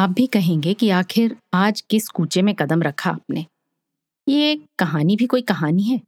[0.00, 3.46] आप भी कहेंगे कि आखिर आज किस कूचे में कदम रखा आपने।
[4.28, 6.00] ये एक कहानी भी कोई कहानी है।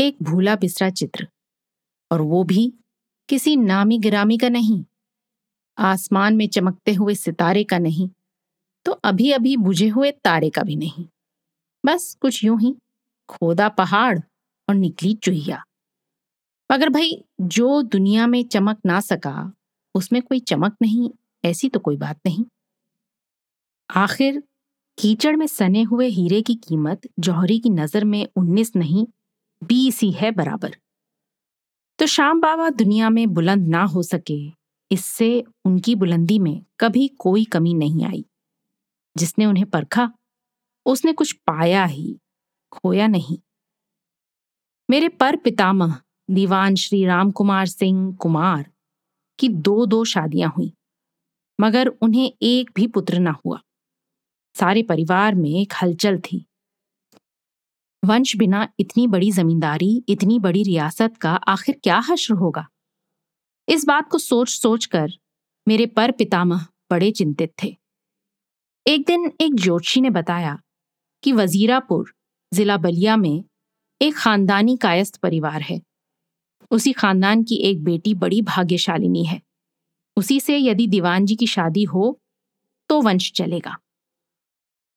[0.00, 1.28] एक भूला बिसरा चित्र।
[2.12, 2.74] और वो भी
[3.28, 4.84] किसी नामी गिरामी का नहीं।
[5.78, 8.08] आसमान में चमकते हुए सितारे का नहीं।
[8.84, 11.06] तो अभी अभी बुझे हुए तारे का भी नहीं।
[11.86, 12.76] बस कुछ यूँ ही,
[13.28, 14.18] खोदा पहाड़
[14.68, 15.64] और निकली चुहिया।
[16.72, 19.52] मगर भाई, जो दुनिया में चमक ना सका,
[19.94, 21.10] उसमें कोई चमक नहीं,
[21.44, 22.44] ऐसी तो कोई बात नहीं।
[23.90, 24.42] आखिर,
[24.98, 29.06] कीचड़ में सने हुए हीरे की कीमत जौहरी की नज़र में उन्नीस नहीं,
[29.62, 30.76] बीस ही है बराबर।
[31.98, 34.38] तो श्याम बाबा दुनिया में बुलंद ना हो सके,
[34.90, 38.24] इससे उनकी बुलंदी में कभी कोई कमी नहीं आई।
[39.16, 40.10] जिसने उन्हें परखा,
[40.86, 42.18] उसने कुछ पाया ही,
[42.72, 43.38] खोया नहीं।
[44.88, 45.96] मेरे पर पितामह,
[46.30, 48.64] दीवान श्री राम कुमार सिंह कुमार,
[49.38, 50.72] की दो दो शादियाँ हुई,
[51.58, 53.60] मगर उन्हें एक भी पुत्र ना हुआ।
[54.62, 56.46] सारे परिवार में एक हलचल थी।
[58.04, 62.68] वंश बिना इतनी बड़ी जमींदारी, इतनी बड़ी रियासत का आखिर क्या हश्र होगा?
[63.68, 65.10] इस बात को सोच सोच कर
[65.68, 67.76] मेरे पर पितामह बड़े चिंतित थे।
[68.86, 70.58] एक दिन एक ज्योतिषी ने बताया
[71.22, 72.14] कि वजीरापुर
[72.54, 73.44] जिला बलिया में
[74.02, 75.82] एक खानदानी कायस्थ परिवार है।
[76.70, 79.42] उसी खानदान की एक बेटी बड़ी भाग्यशालिनी है।
[80.16, 82.20] उसी से यदि दीवान जी की शादी हो
[82.88, 83.78] तो वंश चलेगा।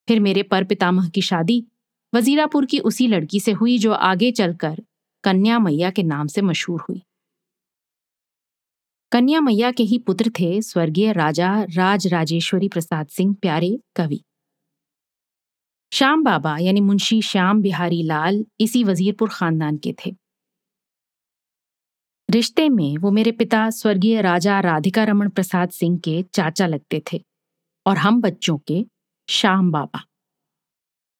[0.07, 1.67] फिर मेरे पर पितामह की शादी,
[2.15, 4.83] वजीरापुर की उसी लड़की से हुई जो आगे चलकर
[5.23, 7.01] कन्या मैया के नाम से मशहूर हुई।
[9.11, 14.23] कन्या मैया के ही पुत्र थे स्वर्गीय राजा राज राजेश्वरी प्रसाद सिंह, प्यारे कवि।
[15.93, 20.15] श्याम बाबा, यानी मुंशी श्याम बिहारी लाल, इसी वजीरपुर खानदान के थे।
[22.29, 27.23] रिश्ते में वो मेरे पिता स्वर्गीय राजा राधिका रमन प्रसाद सिंह के चाचा लगते थे
[27.85, 28.85] और हम बच्चों के
[29.29, 29.99] श्याम बाबा।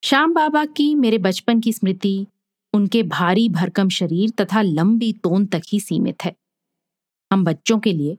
[0.04, 2.26] श्याम बाबा की मेरे बचपन की स्मृति
[2.74, 6.34] उनके भारी भरकम शरीर तथा लंबी तोन तक ही सीमित है।
[7.32, 8.18] हम बच्चों के लिए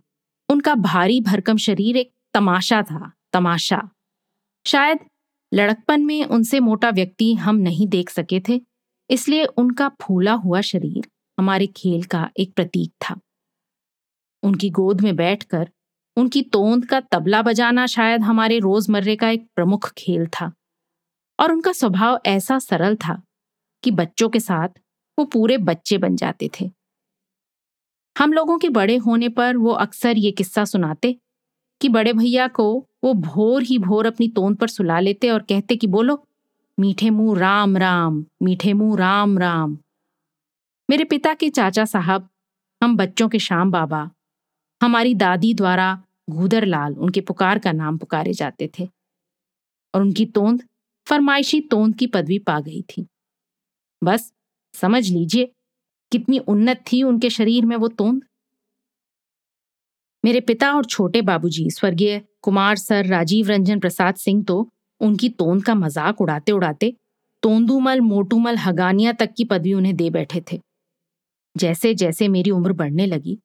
[0.48, 3.80] उनका भारी भरकम शरीर एक तमाशा था, तमाशा।
[4.66, 4.98] शायद
[5.52, 8.60] लड़कपन में उनसे मोटा व्यक्ति हम नहीं देख सके थे,
[9.10, 11.08] इसलिए उनका फूला हुआ शरीर
[11.38, 13.18] हमारे खेल का एक प्रतीक था।
[14.42, 15.68] उनकी गोद में बैठकर
[16.16, 20.52] उनकी तोंद का तबला बजाना शायद हमारे रोजमर्रे का एक प्रमुख खेल था।
[21.40, 23.22] और उनका स्वभाव ऐसा सरल था
[23.82, 24.68] कि बच्चों के साथ
[25.18, 26.70] वो पूरे बच्चे बन जाते थे।
[28.18, 31.16] हम लोगों के बड़े होने पर वो अक्सर ये किस्सा सुनाते
[31.80, 35.76] कि बड़े भैया को वो भोर ही भोर अपनी तोंद पर सुला लेते और कहते
[35.76, 36.26] कि बोलो,
[36.80, 39.78] मीठे मुँह राम राम, मीठे मुँह राम राम।
[40.90, 42.28] मेरे पिता के चाचा साहब,
[42.82, 44.10] हम बच्चों के शाम बाबा,
[44.82, 46.02] हमारी दादी द्वारा
[46.64, 48.88] लाल उनके पुकार का नाम पुकारे जाते थे
[49.94, 50.62] और उनकी तोंद,
[51.06, 53.06] फरमाइशी तोंद की पदवी पा गई थी।
[54.02, 54.32] बस,
[54.74, 55.52] समझ लीजिए,
[56.12, 58.24] कितनी उन्नत थी उनके शरीर में वो तोंद।
[60.24, 64.70] मेरे पिता और छोटे बाबूजी, स्वर्गीय कुमार सर राजीव रंजन प्रसाद सिंह तो
[65.00, 66.94] उनकी तोंद का मज़ाक उड़ाते उड़ाते
[67.42, 70.60] तोंदूमल, मोटूमल हगानिया तक की पदवी उन्हें दे बैठे थे।
[71.56, 73.38] जैसे जैसे मेरी उम्र बढ़ने लगी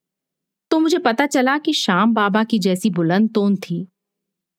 [0.71, 3.87] तो मुझे पता चला कि श्याम बाबा की जैसी बुलंद तोन थी।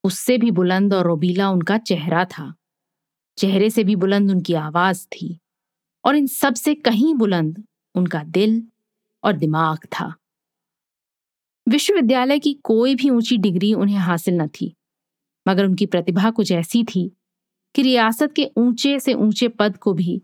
[0.05, 2.53] उससे भी बुलंद और रोबीला उनका चेहरा था।
[3.39, 5.39] चेहरे से भी बुलंद उनकी आवाज़ थी
[6.05, 7.65] और इन सबसे कहीं बुलंद
[7.95, 8.63] उनका दिल
[9.25, 10.13] और दिमाग था।
[11.67, 14.75] विश्वविद्यालय की कोई भी ऊँची डिग्री उन्हें हासिल न थी,
[15.49, 17.11] मगर उनकी प्रतिभा कुछ ऐसी थी
[17.75, 20.23] कि रियासत के ऊँचे से ऊँचे पद को भी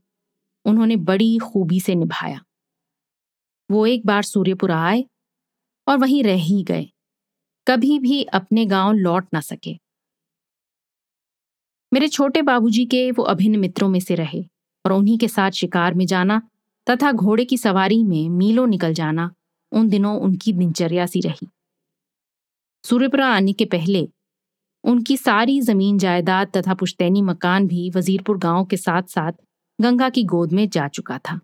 [0.64, 2.40] उन्होंने बड़ी खूबी से निभाया।
[3.70, 5.04] वो एक बार सूर्यपुर आए
[5.88, 6.88] और वहीं रह ही गए।
[7.66, 9.78] कभी भी अपने गाँव लौट ना सके।
[11.92, 14.42] मेरे छोटे बाबूजी के वो अभिन्न मित्रों में से रहे
[14.86, 16.42] और उन्हीं के साथ शिकार में जाना
[16.90, 19.30] तथा घोड़े की सवारी में मीलों निकल जाना
[19.72, 21.48] उन दिनों उनकी दिनचर्या सी रही।
[22.84, 24.08] सूर्यपुरा आने के पहले
[24.84, 29.32] उनकी सारी ज़मीन, जायदाद तथा पुश्तैनी मकान भी वजीरपुर गाँव के साथ साथ
[29.80, 31.40] गंगा की गोद में जा चुका था।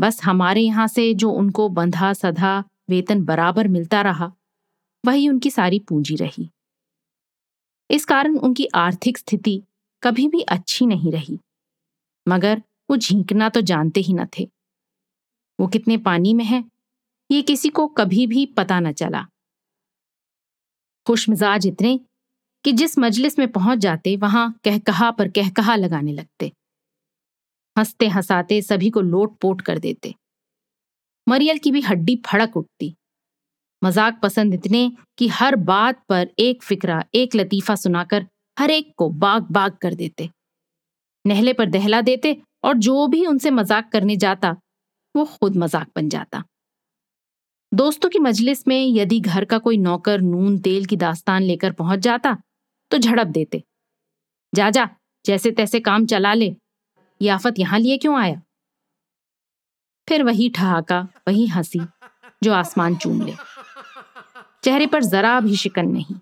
[0.00, 4.32] बस हमारे यहाँ से जो उनको बंधा, सधा वेतन बराबर मिलता रहा,
[5.06, 6.50] वही उनकी सारी पूंजी रही।
[7.90, 9.62] इस कारण उनकी आर्थिक स्थिति
[10.02, 11.38] कभी भी अच्छी नहीं रही।
[12.28, 14.50] मगर वो झींकना तो जानते ही न थे।
[15.60, 16.64] वो कितने पानी में है,
[17.30, 19.26] ये किसी को कभी भी पता न चला।
[21.06, 22.00] खुश मिजाज इतने
[22.64, 26.52] कि जिस मजलिस में पहुँच जाते, वहाँ कहकहा पर कहकहा लगाने लगते।
[27.78, 30.14] हँसते हंसाते सभी को लोट पोट कर देते।
[31.26, 32.94] मरियल की भी हड्डी फड़क उठती।
[33.82, 38.26] मज़ाक पसंद इतने कि हर बात पर एक फिक्रा, एक लतीफा सुनाकर
[38.56, 40.28] हर एक को बाग बाग कर देते।
[41.24, 44.56] नहले पर दहला देते और जो भी उनसे मज़ाक करने जाता,
[45.14, 46.42] वो खुद मज़ाक बन जाता।
[47.72, 51.98] दोस्तों की मजलिस में यदि घर का कोई नौकर नून तेल की दास्तान लेकर पहुँच
[51.98, 52.36] जाता
[52.90, 53.62] तो झड़प देते।
[54.52, 54.88] जा जा,
[55.24, 56.54] जैसे तैसे काम चला ले।
[57.20, 58.40] ये आफत यहाँ लिए क्यों आया?
[60.08, 61.80] फिर वही ठहाका, वही हँसी
[62.42, 63.34] जो आसमान चूम ले।
[64.64, 66.16] चेहरे पर जरा भी शिकन नहीं।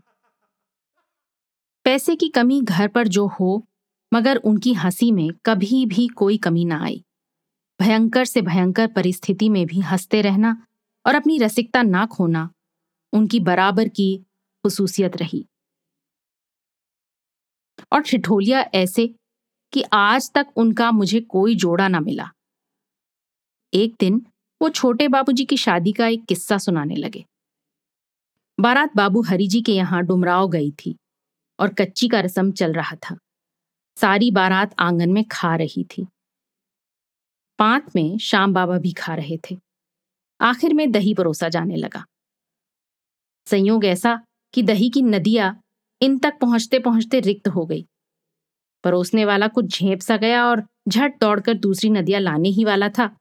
[1.84, 3.66] पैसे की कमी घर पर जो हो,
[4.14, 7.04] मगर उनकी हँसी में कभी भी कोई कमी ना आई
[7.80, 10.66] भयंकर से भयंकर परिस्थिति में भी हँसते रहना
[11.06, 12.50] और अपनी रसिकता ना खोना
[13.12, 14.26] उनकी बराबर की
[14.66, 15.48] खसूसियत रही।
[17.92, 19.14] और ठिठोलिया ऐसे
[19.72, 22.30] कि आज तक उनका मुझे कोई जोड़ा ना मिला।
[23.74, 24.26] एक दिन
[24.62, 27.24] वो छोटे बाबूजी की शादी का एक किस्सा सुनाने लगे।
[28.60, 30.96] बारात बाबू हरि जी के यहाँ डुमराव गई थी
[31.60, 33.16] और कच्ची का रसम चल रहा था।
[33.96, 36.06] सारी बारात आँगन में खा रही थी।
[37.58, 39.56] पांत में शाम बाबा भी खा रहे थे।
[40.40, 42.04] आखिर में दही परोसा जाने लगा।
[43.46, 44.20] संयोग ऐसा
[44.54, 45.60] कि दही की नदियाँ
[46.02, 47.86] इन तक पहुँचते पहुँचते रिक्त हो गई।
[48.84, 53.16] परोसने वाला कुछ झेप सा गया और झट दौड़कर दूसरी नदियाँ लाने ही वाला था।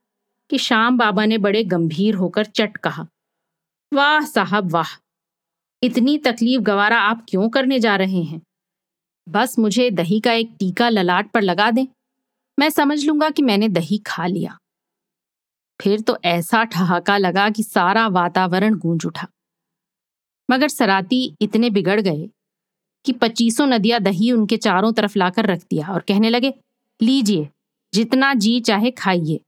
[0.50, 3.08] कि शाम बाबा ने बड़े गंभीर होकर चट कहा,
[3.94, 4.88] वाह साहब, वाह!
[5.84, 8.42] इतनी तकलीफ़ गवारा आप क्यों करने जा रहे हैं?
[9.30, 11.88] बस मुझे दही का एक टीका ललाट पर लगा दें।
[12.60, 14.58] मैं समझ लूँगा कि मैंने दही खा लिया।
[15.82, 19.28] फिर तो ऐसा ठहाका लगा कि सारा वातावरण गूंज उठा।
[20.52, 22.30] मगर सराती इतने बिगड़ गए
[23.06, 26.54] कि पच्चीसों नदियाँ दही उनके चारों तरफ़ लाकर रख दिया और कहने लगे,
[27.02, 27.50] लीजिए,
[27.94, 29.40] जितना जी चाहे खाइए।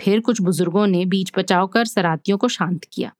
[0.00, 3.12] फिर कुछ बुज़ुर्गों ने बीच बचाव कर सरातियों को शांत किया।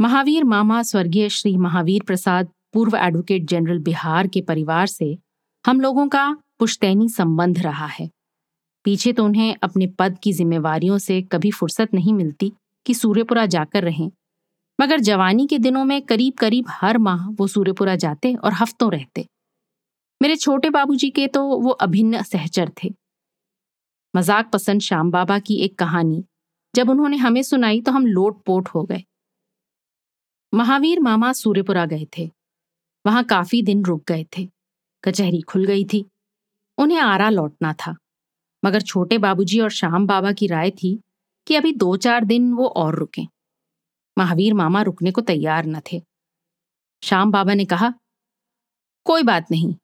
[0.00, 5.18] महावीर मामा, स्वर्गीय श्री महावीर प्रसाद, पूर्व एडवोकेट जनरल बिहार के परिवार से
[5.66, 8.10] हम लोगों का पुश्तैनी संबंध रहा है।
[8.84, 12.52] पीछे तो उन्हें अपने पद की जिम्मेवारियों से कभी फुर्सत नहीं मिलती
[12.86, 14.10] कि सूर्यपुरा जाकर रहें।
[14.80, 19.26] मगर जवानी के दिनों में करीब करीब हर माह वो सूर्यपुरा जाते और हफ्तों रहते।
[20.20, 22.94] मेरे छोटे बाबूजी के तो वो अभिन्न सहचर थे।
[24.18, 26.24] मज़ाक पसंद श्याम बाबा की एक कहानी।
[26.74, 29.02] जब उन्होंने हमें सुनाई तो हम लोट पोट हो गए।
[30.52, 32.24] महावीर मामा सूर्यपुरा गए थे।
[33.04, 34.48] वहाँ काफ़ी दिन रुक गए थे।
[35.04, 36.04] कचहरी खुल गई थी।
[36.78, 37.94] उन्हें आरा लौटना था।
[38.62, 40.98] मगर छोटे बाबूजी और श्याम बाबा की राय थी
[41.46, 43.26] कि अभी दो चार दिन वो और रुकें।
[44.16, 46.00] महावीर मामा रुकने को तैयार न थे।
[47.02, 47.92] श्याम बाबा ने कहा,
[49.06, 49.74] कोई बात नहीं,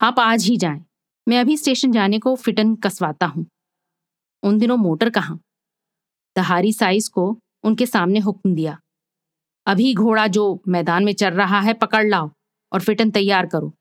[0.00, 0.84] आप आज ही जाएँ।
[1.26, 3.46] मैं अभी स्टेशन जाने को फिटन कसवाता हूँ।
[4.42, 5.40] उन दिनों मोटर कहाँ?
[6.36, 8.78] दहारी साइज़ को उनके सामने हुक्म दिया।
[9.66, 12.30] अभी घोड़ा जो मैदान में चल रहा है, पकड़ लाओ
[12.72, 13.74] और फिटन तैयार करो।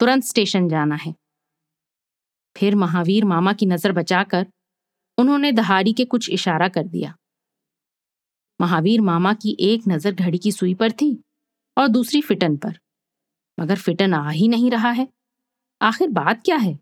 [0.00, 1.14] तुरंत स्टेशन जाना है।
[2.56, 4.46] फिर महावीर मामा की नज़र बचाकर
[5.18, 7.14] उन्होंने दहाड़ी के कुछ इशारा कर दिया।
[8.60, 11.24] महावीर मामा की एक नज़र घड़ी की सुई पर थी
[11.78, 12.78] और दूसरी फिटन पर।
[13.60, 15.08] मगर फिटन आ ही नहीं रहा है।
[15.82, 16.78] आखिर बात क्या है?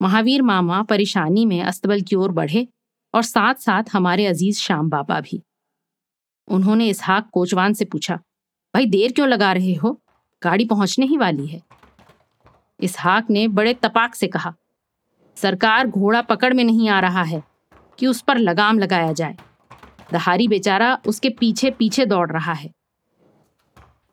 [0.00, 2.66] महावीर मामा परेशानी में अस्तबल की ओर बढ़े
[3.14, 5.42] और साथ साथ हमारे अज़ीज़ श्याम बाबा भी।
[6.48, 8.16] उन्होंने इसहाक कोचवान से पूछा,
[8.74, 10.00] भाई देर क्यों लगा रहे हो?
[10.42, 11.60] गाड़ी पहुँचने ही वाली है।
[12.80, 14.54] इसहाक ने बड़े तपाक से कहा,
[15.36, 17.42] सरकार घोड़ा पकड़ में नहीं आ रहा है
[17.98, 19.36] कि उस पर लगाम लगाया जाए।
[20.12, 22.72] दहारी बेचारा उसके पीछे पीछे दौड़ रहा है।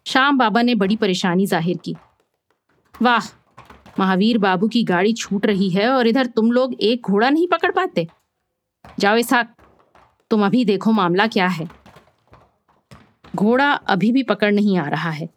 [0.05, 1.95] श्याम बाबा ने बड़ी परेशानी ज़ाहिर की।
[2.95, 3.27] वाह
[3.95, 7.71] महावीर बाबू की गाड़ी छूट रही है और इधर तुम लोग एक घोड़ा नहीं पकड़
[7.71, 8.07] पाते।
[8.99, 9.55] जाओ इसाक,
[10.31, 11.67] तुम अभी देखो मामला क्या है।
[13.35, 15.29] घोड़ा अभी भी पकड़ नहीं आ रहा है।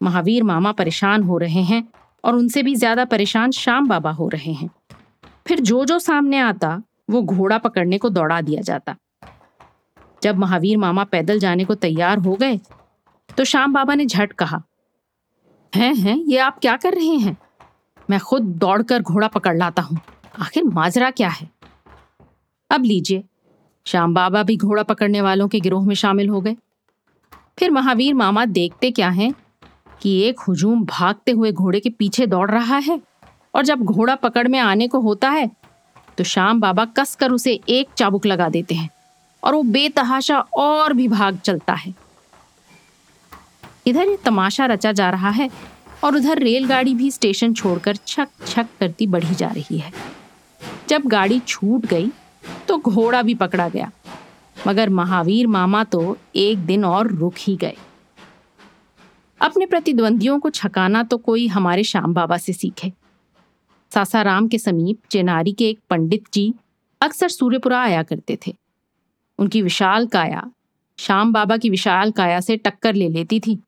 [0.00, 1.82] महावीर मामा परेशान हो रहे हैं
[2.24, 4.70] और उनसे भी ज़्यादा परेशान श्याम बाबा हो रहे हैं।
[5.46, 8.96] फिर जो जो सामने आता, वो घोड़ा पकड़ने को दौड़ा दिया जाता।
[10.22, 12.58] जब महावीर मामा पैदल जाने को तैयार हो गए
[13.30, 14.62] तो श्याम बाबा ने झट कहा,
[15.72, 17.36] हैं हैं, ये आप क्या कर रहे हैं?
[18.08, 19.98] मैं खुद दौड़कर घोड़ा पकड़ लाता हूँ।
[20.40, 21.48] आखिर माजरा क्या है?
[22.70, 23.22] अब लीजिए,
[23.86, 26.56] श्याम बाबा भी घोड़ा पकड़ने वालों के गिरोह में शामिल हो गए।
[27.58, 29.32] फिर महावीर मामा देखते क्या हैं
[30.02, 33.00] कि एक हुजूम भागते हुए घोड़े के पीछे दौड़ रहा है
[33.54, 35.50] और जब घोड़ा पकड़ में आने को होता है
[36.18, 38.88] तो श्याम बाबा कसकर उसे एक चाबुक लगा देते हैं
[39.42, 41.94] और वो बेतहाशा और भी भाग चलता है।
[43.86, 45.48] इधर ये तमाशा रचा जा रहा है
[46.04, 49.92] और उधर रेलगाड़ी भी स्टेशन छोड़कर छक छक करती बढ़ी जा रही है।
[50.88, 52.10] जब गाड़ी छूट गई
[52.68, 53.90] तो घोड़ा भी पकड़ा गया।
[54.68, 57.76] मगर महावीर मामा तो एक दिन और रुक ही गए।
[59.40, 62.92] अपने प्रतिद्वंदियों को छकाना तो कोई हमारे श्याम बाबा से सीखे।
[63.92, 66.52] सासाराम के समीप चेनारी के एक पंडित जी
[67.00, 68.54] अक्सर सूर्यपुरा आया करते थे।
[69.38, 70.42] उनकी विशाल काया,
[70.98, 73.58] श्याम बाबा की विशाल काया से टक्कर ले लेती थी।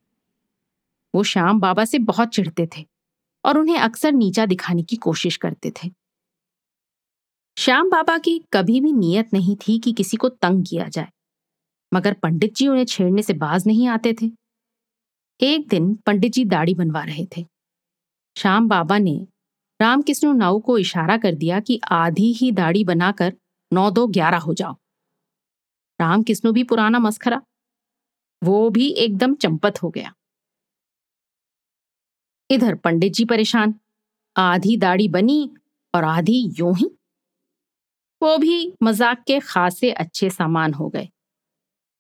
[1.16, 2.84] वो श्याम बाबा से बहुत चिढ़ते थे
[3.44, 5.90] और उन्हें अक्सर नीचा दिखाने की कोशिश करते थे।
[7.56, 11.08] श्याम बाबा की कभी भी नीयत नहीं थी कि किसी को तंग किया जाए,
[11.92, 14.30] मगर पंडित जी उन्हें छेड़ने से बाज नहीं आते थे।
[15.40, 17.44] एक दिन पंडित जी दाढ़ी बनवा रहे थे।
[18.36, 19.16] श्याम बाबा ने
[19.80, 23.32] रामकृष्ण नाऊ को इशारा कर दिया कि आधी ही दाढ़ी बनाकर
[23.72, 24.76] नौ दो ग्यारह हो जाओ।
[26.00, 27.40] रामकृष्ण भी पुराना मस्खरा,
[28.42, 30.12] वो भी एकदम चंपत हो गया।
[32.50, 33.74] इधर पंडित जी परेशान।
[34.36, 35.50] आधी दाढ़ी बनी
[35.94, 36.90] और आधी यूँ ही।
[38.22, 41.08] वो भी मज़ाक के खासे अच्छे सामान हो गए।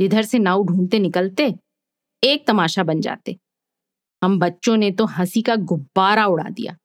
[0.00, 1.54] जिधर से नाव ढूंढते निकलते,
[2.24, 3.38] एक तमाशा बन जाते।
[4.24, 6.76] हम बच्चों ने तो हँसी का गुब्बारा उड़ा दिया।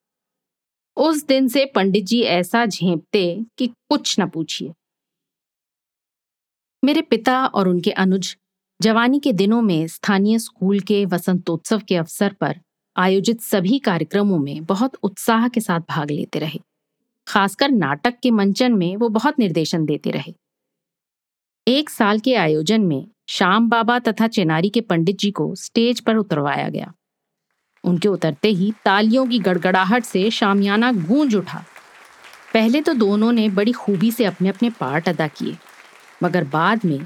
[0.97, 4.73] उस दिन से पंडित जी ऐसा झेपते कि कुछ न पूछिए।
[6.85, 8.37] मेरे पिता और उनके अनुज,
[8.81, 12.59] जवानी के दिनों में स्थानीय स्कूल के वसंतोत्सव के अवसर पर
[12.95, 16.59] आयोजित सभी कार्यक्रमों में बहुत उत्साह के साथ भाग लेते रहे।
[17.27, 20.33] खासकर नाटक के मंचन में वो बहुत निर्देशन देते रहे।
[21.67, 26.15] एक साल के आयोजन में श्याम बाबा तथा चेनारी के पंडित जी को स्टेज पर
[26.15, 26.91] उतरवाया गया।
[27.83, 31.63] उनके उतरते ही तालियों की गड़गड़ाहट से शामियाना गूंज उठा।
[32.53, 35.55] पहले तो दोनों ने बड़ी खूबी से अपने अपने पार्ट अदा किए,
[36.21, 36.99] मगर बाद में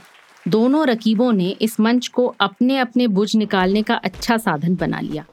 [0.47, 5.25] दोनों रकीबों ने इस मंच को अपने अपने बुझ निकालने का अच्छा साधन बना लिया।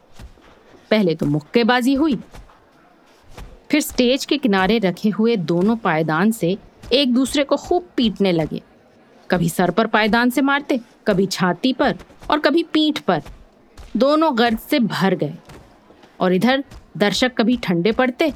[0.93, 2.19] पहले तो मुक्केबाजी हुई।
[3.71, 6.57] फिर स्टेज के किनारे रखे हुए दोनों पायदान से
[6.93, 8.63] एक दूसरे को खूब पीटने लगे।
[9.31, 11.97] कभी सर पर पायदान से मारते, कभी छाती पर
[12.31, 13.23] और कभी पीठ पर।
[13.97, 15.35] दोनों गर्द से भर गए
[16.21, 16.65] और इधर
[16.97, 18.33] दर्शक कभी ठंडे पड़ते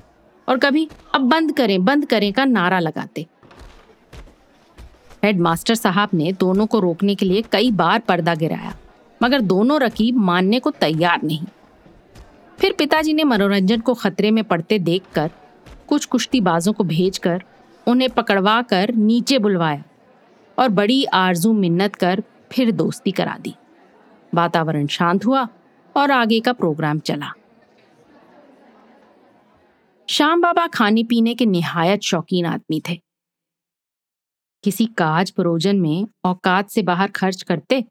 [0.49, 3.27] और कभी अब बंद करें बंद करें का नारा लगाते।
[5.25, 8.75] हेडमास्टर साहब ने दोनों को रोकने के लिए कई बार पर्दा गिराया,
[9.21, 11.47] मगर दोनों रकीब मानने को तैयार नहीं।
[12.59, 15.31] फिर पिताजी ने मनोरंजन को खतरे में पड़ते देखकर
[15.89, 17.43] कुछ कुश्तीबाजों को भेजकर
[17.87, 19.85] उन्हें पकड़वा कर नीचे बुलवाया
[20.59, 22.23] और बड़ी आरज़ू मिन्नत कर
[22.53, 23.55] फिर दोस्ती करा दी।
[24.33, 25.47] वातावरण शांत हुआ
[25.97, 27.33] और आगे का प्रोग्राम चला।
[30.09, 33.01] श्याम बाबा खाने पीने के निहायत शौकीन आदमी थे।
[34.65, 37.85] किसी काज परोजन में औकात से बाहर खर्च करते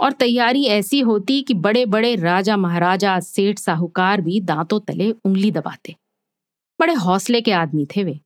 [0.00, 5.50] और तैयारी ऐसी होती कि बड़े बड़े राजा महाराजा, सेठ साहूकार भी दांतों तले उंगली
[5.50, 5.96] दबाते।
[6.80, 8.20] बड़े हौसले के आदमी थे वे।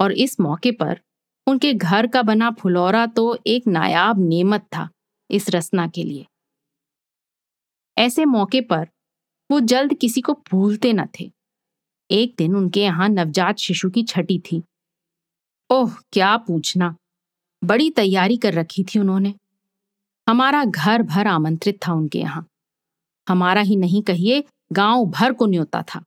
[0.00, 1.00] और इस मौके पर
[1.46, 4.88] उनके घर का बना फुलौरा तो एक नायाब नेमत था
[5.30, 6.26] इस रसना के लिए।
[7.98, 8.88] ऐसे मौके पर
[9.50, 11.32] वो जल्द किसी को भूलते न थे।
[12.10, 14.62] एक दिन उनके यहाँ नवजात शिशु की छठी थी।
[15.70, 16.96] ओह, क्या पूछना।
[17.64, 19.34] बड़ी तैयारी कर रखी थी उन्होंने।
[20.28, 22.46] हमारा घर भर आमंत्रित था उनके यहाँ।
[23.28, 26.04] हमारा ही नहीं कहिए, गाँव भर को न्योता था।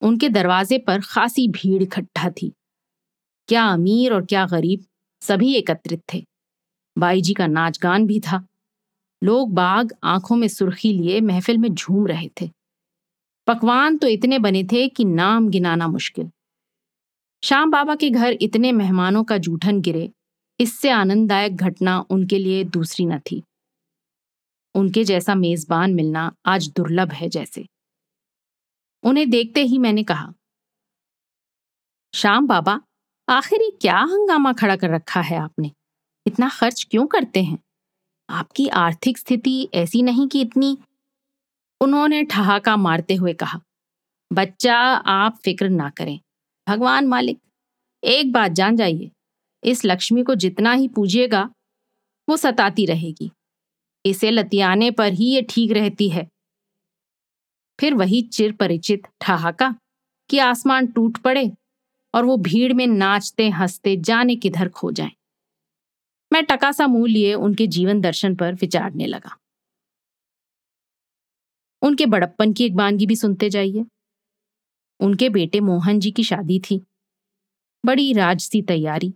[0.00, 2.52] उनके दरवाजे पर खासी भीड़ इकट्ठा थी।
[3.48, 4.84] क्या अमीर और क्या गरीब,
[5.20, 6.26] सभी एकत्रित थे।
[6.98, 8.46] बाई जी का नाच गान भी था।
[9.24, 12.50] लोग बाग आँखों में सुर्खी लिए महफिल में झूम रहे थे।
[13.46, 16.30] पकवान तो इतने बने थे कि नाम गिनाना मुश्किल।
[17.44, 20.12] श्याम बाबा के घर इतने मेहमानों का जूठन गिरे
[20.60, 23.42] इससे आनंददायक घटना उनके लिए दूसरी न थी।
[24.74, 27.66] उनके जैसा मेजबान मिलना आज दुर्लभ है जैसे।
[29.04, 30.32] उन्हें देखते ही मैंने कहा
[32.14, 32.80] श्याम बाबा,
[33.28, 35.72] आखिर ये क्या हंगामा खड़ा कर रखा है आपने?
[36.26, 37.58] इतना खर्च क्यों करते हैं?
[38.30, 40.78] आपकी आर्थिक स्थिति ऐसी नहीं कि इतनी
[41.80, 43.60] उन्होंने ठहाका मारते हुए कहा,
[44.32, 46.20] बच्चा, आप फ़िक्र ना करें।
[46.68, 47.40] भगवान मालिक,
[48.04, 49.11] एक बात जान जाइए
[49.64, 51.50] इस लक्ष्मी को जितना ही पूजिएगा,
[52.28, 53.30] वो सताती रहेगी।
[54.06, 56.28] इसे लतियाने पर ही ये ठीक रहती है।
[57.80, 59.74] फिर वही चिर परिचित ठहाका
[60.30, 61.52] कि आसमान टूट पड़े
[62.14, 65.12] और वो भीड़ में नाचते, हँसते, जाने किधर खो जाएँ।
[66.32, 69.36] मैं टकासा मुँह लिए उनके जीवन दर्शन पर विचारने लगा।
[71.82, 73.84] उनके बड़प्पन की एक बानगी भी सुनते जाइए।
[75.00, 76.84] उनके बेटे मोहन जी की शादी थी।
[77.86, 79.14] बड़ी राजसी तैयारी।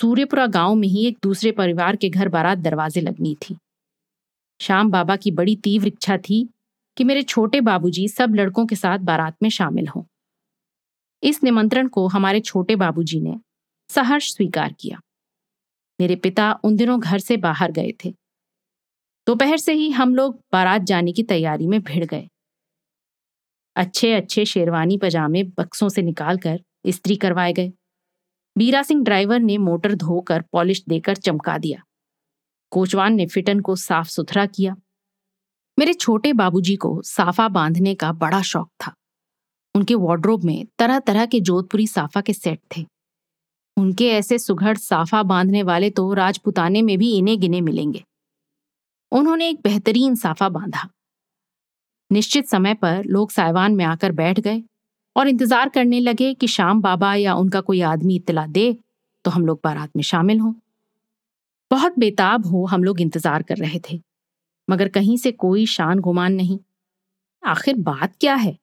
[0.00, 3.56] सूर्यपुरा गाँव में ही एक दूसरे परिवार के घर बारात दरवाजे लगनी थी।
[4.60, 6.48] श्याम बाबा की बड़ी तीव्र इच्छा थी
[6.96, 10.02] कि मेरे छोटे बाबूजी सब लड़कों के साथ बारात में शामिल हों।
[11.22, 13.40] इस निमंत्रण को हमारे छोटे बाबूजी ने
[13.88, 15.00] सहर्ष स्वीकार किया।
[16.00, 18.10] मेरे पिता उन दिनों घर से बाहर गए थे।
[19.26, 22.28] दोपहर से ही हम लोग बारात जाने की तैयारी में भिड़ गए।
[23.76, 27.72] अच्छे अच्छे शेरवानी पजामे बक्सों से निकालकर इस्त्री करवाए गए।
[28.58, 31.82] बीरा सिंह ड्राइवर ने मोटर धोकर पॉलिश देकर चमका दिया।
[32.70, 34.76] कोचवान ने फिटन को साफ़ सुथरा किया।
[35.78, 38.94] मेरे छोटे बाबूजी को साफा बांधने का बड़ा शौक था।
[39.74, 42.86] उनके वार्ड्रोब में तरह तरह के जोधपुरी साफा के सेट थे।
[43.76, 48.04] उनके ऐसे सुघड़ साफा बांधने वाले तो राजपुताने में भी इन्हें गिने मिलेंगे।
[49.12, 50.90] उन्होंने एक बेहतरीन साफा बांधा।
[52.12, 54.62] निश्चित समय पर लोग साइवान में आकर बैठ गए।
[55.16, 58.72] और इंतज़ार करने लगे कि शाम बाबा या उनका कोई आदमी इतला दे
[59.24, 60.52] तो हम लोग बारात में शामिल हों।
[61.70, 64.00] बहुत बेताब हो हम लोग इंतज़ार कर रहे थे,
[64.68, 66.58] मगर कहीं से कोई शान गुमान नहीं।
[67.42, 68.56] आखिर बात क्या है?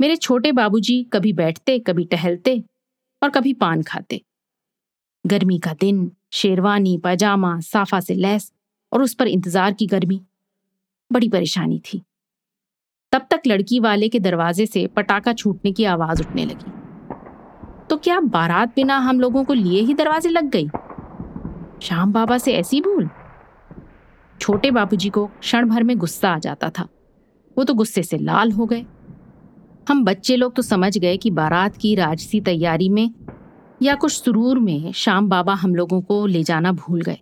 [0.00, 2.62] मेरे छोटे बाबूजी कभी बैठते, कभी टहलते
[3.22, 4.20] और कभी पान खाते।
[5.24, 8.52] गर्मी का दिन, शेरवानी, पजामा, साफा से लैस
[8.92, 10.20] और उस पर इंतज़ार की गर्मी।
[11.10, 12.02] बड़ी परेशानी थी।
[13.12, 16.72] तब तक लड़की वाले के दरवाजे से पटाखा छूटने की आवाज़ उठने लगी।
[17.90, 20.68] तो क्या बारात बिना हम लोगों को लिए ही दरवाजे लग गई
[21.82, 23.08] शाम बाबा से ऐसी भूल?
[24.40, 26.88] छोटे बाबूजी को क्षण भर में गुस्सा आ जाता था।
[27.58, 28.84] वो तो गुस्से से लाल हो गए।
[29.88, 33.10] हम बच्चे लोग तो समझ गए कि बारात की राजसी तैयारी में
[33.82, 37.18] या कुछ सुरूर में शाम बाबा हम लोगों को ले जाना भूल गए।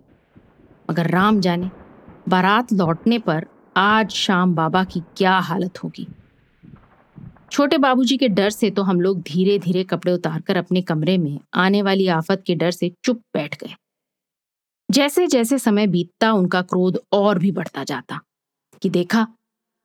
[0.91, 1.69] मगर राम जाने,
[2.29, 3.45] बारात लौटने पर
[3.77, 6.07] आज शाम बाबा की क्या हालत होगी?
[7.51, 11.39] छोटे बाबूजी के डर से तो हम लोग धीरे धीरे कपड़े उतारकर अपने कमरे में
[11.53, 13.75] आने वाली आफत के डर से चुप बैठ गए।
[14.89, 18.19] जैसे जैसे समय बीतता, उनका क्रोध और भी बढ़ता जाता
[18.81, 19.27] कि देखा,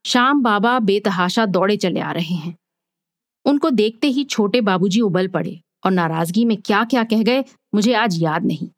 [0.04, 2.56] शाम बाबा बेतहाशा दौड़े चले आ रहे हैं।
[3.44, 7.94] उनको देखते ही छोटे बाबूजी उबल पड़े और नाराज़गी में क्या क्या कह गए, मुझे
[7.94, 8.70] आज याद नहीं।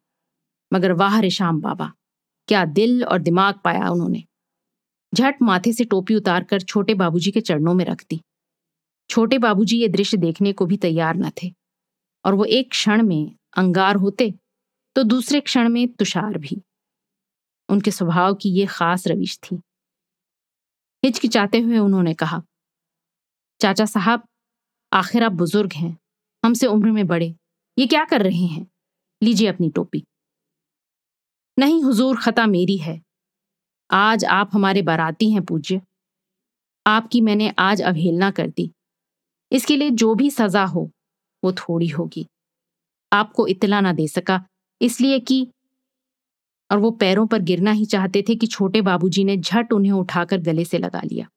[0.71, 1.91] मगर वाह रे श्याम बाबा,
[2.47, 4.23] क्या दिल और दिमाग पाया उन्होंने।
[5.15, 8.19] झट माथे से टोपी उतारकर छोटे बाबूजी के चरणों में रख दी।
[9.09, 11.51] छोटे बाबूजी ये दृश्य देखने को भी तैयार न थे
[12.25, 14.33] और वो एक क्षण में अंगार होते
[14.95, 16.61] तो दूसरे क्षण में तुषार भी।
[17.69, 19.55] उनके स्वभाव की ये खास रविश थी।
[21.03, 22.41] हिचकिचाते हुए उन्होंने कहा,
[23.61, 24.23] चाचा साहब,
[24.91, 25.97] आखिर आप बुज़ुर्ग हैं,
[26.43, 27.33] हमसे उम्र में बड़े,
[27.77, 28.65] ये क्या कर रहे हैं?
[29.21, 30.03] लीजिए अपनी टोपी।
[31.57, 32.99] नहीं, हुजूर, खता मेरी है।
[33.91, 35.81] आज आप हमारे बाराती हैं, पूज्य।
[36.87, 38.71] आपकी मैंने आज अवहेलना कर दी।
[39.51, 40.91] इसके लिए जो भी सजा हो,
[41.43, 42.27] वो थोड़ी होगी।
[43.13, 44.45] आपको इतला ना दे सका,
[44.81, 45.51] इसलिए कि
[46.71, 50.37] और वो पैरों पर गिरना ही चाहते थे कि छोटे बाबूजी ने झट उन्हें उठाकर
[50.37, 51.29] गले से लगा लिया।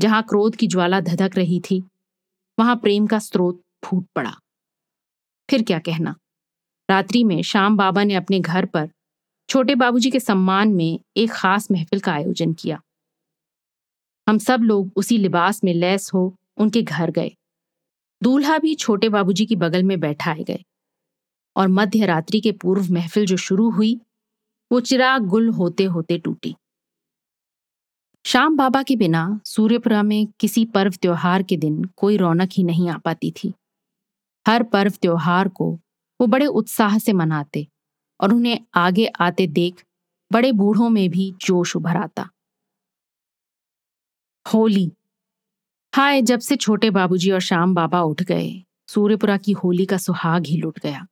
[0.00, 1.84] जहाँ क्रोध की ज्वाला धधक रही थी,
[2.58, 4.40] वहाँ प्रेम का स्रोत फूट पड़ा।
[5.50, 6.16] फिर क्या कहना?
[6.90, 8.90] रात्रि में शाम बाबा ने अपने घर पर
[9.48, 12.82] छोटे बाबूजी के सम्मान में एक खास महफिल का आयोजन किया।
[14.28, 17.36] हम सब लोग उसी लिबास में लैस हो उनके घर गए।
[18.22, 20.64] दूल्हा भी छोटे बाबूजी की बगल में बैठाए गए।
[21.56, 24.00] और मध्य रात्रि के पूर्व महफिल जो शुरू हुई,
[24.72, 26.56] वो चिराग गुल होते होते टूटी।
[28.24, 32.88] शाम बाबा के बिना सूर्यपुरा में किसी पर्व त्योहार के दिन कोई रौनक ही नहीं
[32.88, 33.52] आ पाती थी।
[34.46, 35.80] हर पर्व त्योहार को
[36.20, 37.68] वो बड़े उत्साह से मनाते
[38.20, 39.84] और उन्हें आगे आते देख
[40.32, 42.28] बड़े बूढ़ों में भी जोश उभर आता।
[44.54, 44.92] होली।
[45.94, 50.46] हाय, जब से छोटे बाबूजी और श्याम बाबा उठ गए, सूर्यपुरा की होली का सुहाग
[50.46, 51.06] ही लुट गया।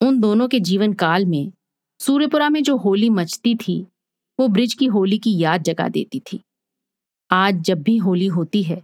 [0.00, 1.52] उन दोनों के जीवन काल में
[2.00, 3.86] सूर्यपुरा में जो होली मचती थी,
[4.40, 6.40] वो ब्रिज की होली की याद जगा देती थी।
[7.30, 8.82] आज जब भी होली होती है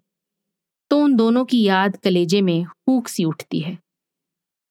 [0.91, 3.79] तो उन दोनों की याद कलेजे में हूक सी उठती है।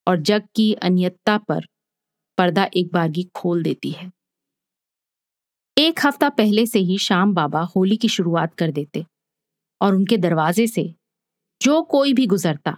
[0.07, 1.65] और जग की अनियतता पर
[2.43, 4.11] पर्दा एक बारगी खोल देती है।
[5.77, 9.05] एक हफ़्ता पहले से ही शाम बाबा होली की शुरुआत कर देते
[9.81, 10.95] और उनके दरवाजे से
[11.61, 12.77] जो कोई भी गुजरता,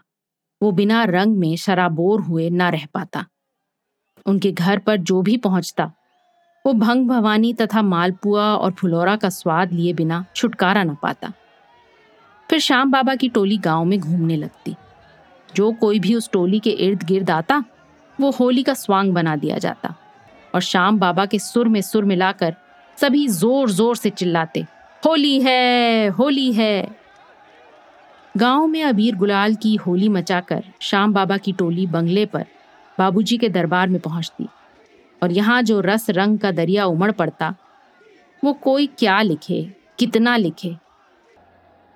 [0.63, 3.25] वो बिना रंग में शराबोर हुए ना रह पाता।
[4.25, 5.91] उनके घर पर जो भी पहुँचता,
[6.65, 11.33] वो भंग भवानी तथा मालपुआ और फुलौरा का स्वाद लिए बिना छुटकारा न पाता।
[12.49, 14.75] फिर श्याम बाबा की टोली गाँव में घूमने लगती।
[15.55, 17.63] जो कोई भी उस टोली के इर्द गिर्द आता
[18.19, 19.93] वो होली का स्वांग बना दिया जाता
[20.55, 22.55] और शाम बाबा के सुर में सुर मिलाकर
[22.97, 24.65] सभी ज़ोर ज़ोर से चिल्लाते,
[25.03, 26.87] होली है होली है।
[28.35, 32.45] गाँव में अबीर गुलाल की होली मचाकर शाम बाबा की टोली बंगले पर
[32.97, 34.47] बाबूजी के दरबार में पहुँचती
[35.21, 37.53] और यहाँ जो रस रंग का दरिया उमड़ पड़ता,
[38.43, 39.61] वो कोई क्या लिखे,
[39.99, 40.75] कितना लिखे।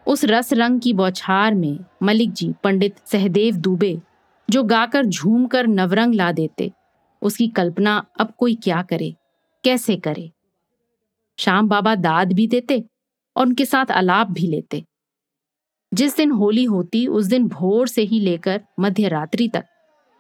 [0.08, 3.98] उस रस रंग की बौछार में मलिक जी पंडित सहदेव दुबे
[4.50, 6.72] जो गाकर झूम कर नवरंग ला देते।
[7.22, 9.14] उसकी कल्पना अब कोई क्या करे,
[9.64, 10.32] कैसे करे?
[11.40, 12.84] श्याम बाबा दाद भी देते
[13.36, 14.84] और उनके साथ अलाप भी लेते।
[15.92, 19.66] जिस दिन होली होती, उस दिन भोर से ही लेकर मध्य रात्रि तक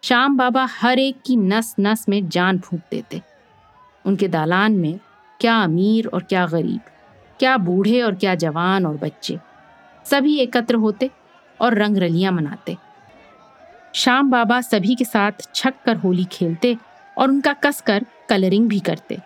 [0.03, 3.21] श्याम बाबा हर एक की नस नस में जान फूंक देते।
[4.05, 4.99] उनके दालान में
[5.39, 6.79] क्या अमीर और क्या गरीब,
[7.39, 9.37] क्या बूढ़े और क्या जवान और बच्चे,
[10.05, 11.09] सभी एकत्र होते
[11.59, 12.77] और रंग रलियाँ मनाते।
[13.93, 16.75] श्याम बाबा सभी के साथ छक कर होली खेलते
[17.17, 19.17] और उनका कसकर कलरिंग भी करते।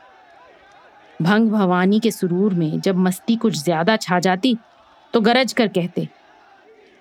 [1.20, 4.56] भंग भवानी के सुरूर में जब मस्ती कुछ ज़्यादा छा जाती
[5.14, 6.08] तो गरज कर कहते,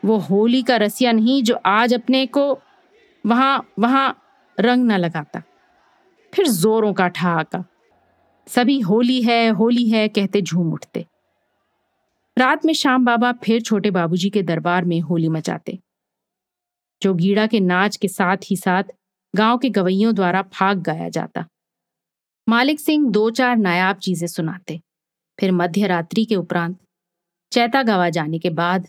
[0.02, 2.50] वो होली का रसिया नहीं जो आज अपने को
[3.24, 4.16] वहाँ वहाँ
[4.58, 5.42] रंग न लगाता।
[6.32, 7.64] फिर जोरों का ठहाका।
[8.46, 11.04] सभी, होली है होली है, कहते झूम उठते।
[12.36, 15.78] रात में शाम बाबा फिर छोटे बाबूजी के दरबार में होली मचाते।
[17.02, 18.84] जो गीड़ा के नाच के साथ ही साथ
[19.34, 21.44] गाँव के गवैयों द्वारा फाग गाया जाता।
[22.48, 24.80] मालिक सिंह दो चार नायाब चीज़ें सुनाते।
[25.38, 26.78] फिर मध्य रात्रि के उपरांत
[27.52, 28.88] चैता गवा जाने के बाद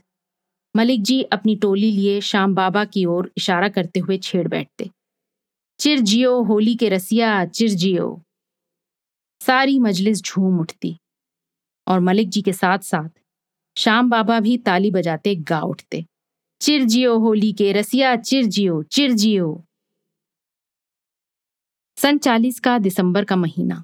[0.76, 4.90] मलिक जी अपनी टोली लिए शाम बाबा की ओर इशारा करते हुए छेड़ बैठते।
[5.80, 8.22] चिर जियो, होली के रसिया, चिर जियो।
[9.42, 10.96] सारी मजलिस झूम उठती
[11.88, 13.10] और मलिक जी के साथ साथ
[13.78, 16.06] श्याम बाबा भी ताली बजाते गा उठते।
[16.64, 19.64] चिर जियो होली के रसिया चिर जियो चिर जियो
[21.98, 23.84] सन चालीस का दिसंबर का महीना।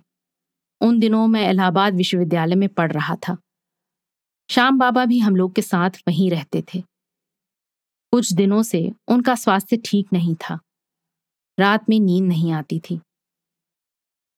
[0.82, 3.38] उन दिनों मैं इलाहाबाद विश्वविद्यालय में पढ़ रहा था।
[4.50, 6.82] श्याम बाबा भी हम लोग के साथ वहीं रहते थे।
[8.12, 10.60] कुछ दिनों से उनका स्वास्थ्य ठीक नहीं था।
[11.60, 13.00] रात में नींद नहीं आती थी।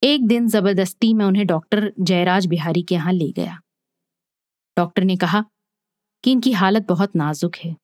[0.04, 3.62] एक दिन ज़बरदस्ती मैं उन्हें डॉक्टर जयराज बिहारी के यहाँ ले गया।
[4.78, 5.46] डॉक्टर ने कहा
[6.24, 7.76] कि इनकी हालत बहुत नाजुक है।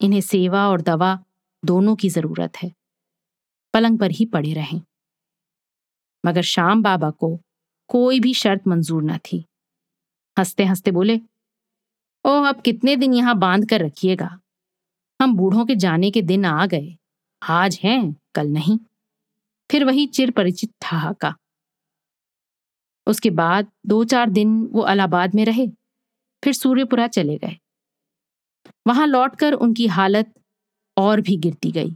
[0.00, 1.24] इन्हें सेवा और दवा
[1.64, 2.72] दोनों की ज़रूरत है।
[3.74, 4.80] पलंग पर ही पड़े रहें।
[6.26, 7.40] मगर शाम बाबा को
[7.88, 9.44] कोई भी शर्त मंजूर न थी।
[10.38, 11.20] हँसते हँसते बोले,
[12.24, 14.38] ओह, अब कितने दिन यहाँ बाँध कर रखिएगा?
[15.22, 16.96] हम बूढ़ों के जाने के दिन आ गए।
[17.42, 18.78] आज हैं, कल नहीं।
[19.70, 21.34] फिर वही चिर परिचित ठहाका
[23.06, 25.68] उसके बाद दो चार दिन वो अलाहाबाद में रहे,
[26.44, 27.56] फिर सूर्यपुरा चले गए।
[28.86, 30.32] वहाँ लौटकर उनकी हालत
[30.96, 31.94] और भी गिरती गई।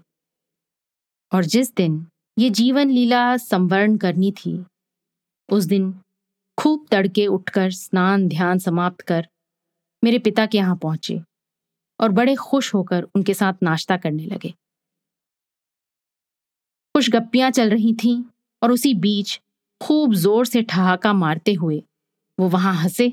[1.33, 2.07] और जिस दिन
[2.39, 4.65] ये जीवन लीला संवरण करनी थी,
[5.49, 5.95] उस दिन
[6.59, 9.27] खूब तड़के उठकर स्नान ध्यान समाप्त कर
[10.03, 11.21] मेरे पिता के यहाँ पहुँचे
[12.01, 14.55] और बड़े खुश होकर उनके साथ नाश्ता करने लगे।
[16.95, 18.23] कुछ गप्पियाँ चल रही थीं
[18.63, 19.41] और उसी बीच
[19.81, 21.83] खूब ज़ोर से ठहाका मारते हुए
[22.39, 23.13] वो वहाँ हंसे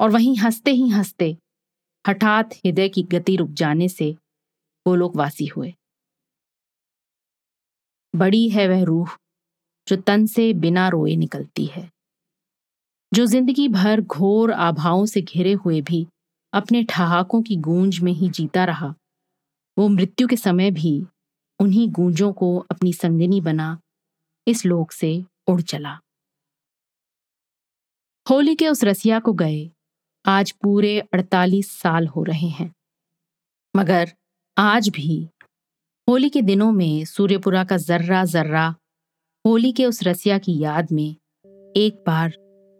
[0.00, 1.36] और वहीं हँसते ही हँसते
[2.08, 4.10] हठात हृदय की गति रुक जाने से
[4.86, 5.74] वो लोग वासी हुए।
[8.14, 9.16] बड़ी है वह रूह,
[9.86, 11.90] जो तन से बिना रोए निकलती है,
[13.12, 16.06] जो ज़िंदगी भर घोर आभाओं से घिरे हुए भी
[16.52, 18.94] अपने ठहाकों की गूंज में ही जीता रहा,
[19.76, 21.06] वो मृत्यु के समय भी
[21.60, 23.78] उन्हीं गूंजों को अपनी संगनी बना
[24.46, 25.98] इस लोक से उड़ चला।
[28.26, 29.70] होली के उस रसिया को गए
[30.28, 32.74] आज पूरे 48 साल हो रहे हैं।
[33.76, 34.12] मगर
[34.58, 35.28] आज भी
[36.08, 38.74] होली के दिनों में सूर्यपुरा का जर्रा जर्रा
[39.46, 41.16] होली के उस रसिया की याद में
[41.76, 42.32] एक बार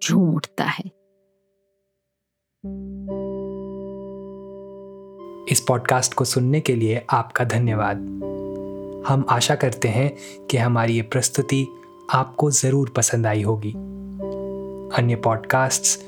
[0.04, 0.84] झूम उठता है।
[5.52, 7.96] इस पॉडकास्ट को सुनने के लिए आपका धन्यवाद।
[9.08, 11.66] हम आशा करते हैं कि हमारी ये प्रस्तुति
[12.10, 13.72] आपको ज़रूर पसंद आई होगी।
[14.96, 16.07] अन्य पॉडकास्ट्स